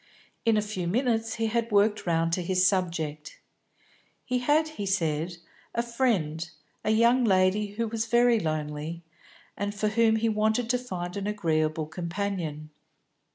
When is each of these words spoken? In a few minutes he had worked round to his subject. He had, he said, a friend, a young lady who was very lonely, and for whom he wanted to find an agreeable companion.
In 0.45 0.57
a 0.57 0.63
few 0.63 0.87
minutes 0.87 1.35
he 1.35 1.45
had 1.45 1.71
worked 1.71 2.07
round 2.07 2.33
to 2.33 2.41
his 2.41 2.65
subject. 2.65 3.39
He 4.25 4.39
had, 4.39 4.69
he 4.69 4.85
said, 4.87 5.37
a 5.75 5.83
friend, 5.83 6.49
a 6.83 6.89
young 6.89 7.23
lady 7.23 7.73
who 7.73 7.87
was 7.87 8.07
very 8.07 8.39
lonely, 8.39 9.03
and 9.55 9.75
for 9.75 9.89
whom 9.89 10.15
he 10.15 10.27
wanted 10.27 10.71
to 10.71 10.79
find 10.79 11.15
an 11.17 11.27
agreeable 11.27 11.85
companion. 11.85 12.71